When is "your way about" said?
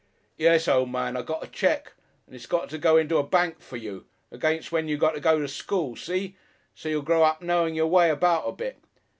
7.75-8.47